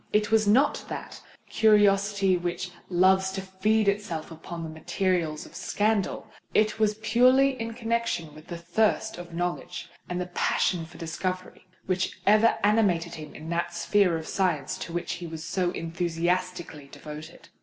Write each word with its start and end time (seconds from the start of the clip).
It 0.11 0.31
was 0.31 0.47
not 0.47 0.83
that 0.87 1.21
curiosity 1.47 2.35
which 2.35 2.71
loves 2.89 3.31
to 3.33 3.41
feed 3.43 3.87
itself 3.87 4.31
upon 4.31 4.63
the 4.63 4.69
materials 4.81 5.45
of 5.45 5.53
scandal. 5.55 6.25
It 6.55 6.79
was 6.79 6.95
purely 7.03 7.51
in 7.61 7.75
connexion 7.75 8.33
with 8.33 8.47
the 8.47 8.57
thirst 8.57 9.19
of 9.19 9.31
knowledge 9.35 9.91
and 10.09 10.19
the 10.19 10.25
passion 10.25 10.87
for 10.87 10.97
discovery 10.97 11.67
which 11.85 12.19
ever 12.25 12.57
animated 12.63 13.13
him 13.13 13.35
in 13.35 13.49
that 13.51 13.75
sphere 13.75 14.17
of 14.17 14.27
science 14.27 14.75
to 14.79 14.91
which 14.91 15.11
he 15.21 15.27
was 15.27 15.43
so 15.45 15.69
enthusiastically 15.69 16.87
devoted. 16.91 17.49